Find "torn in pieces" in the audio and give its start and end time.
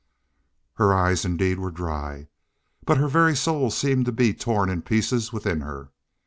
4.33-5.31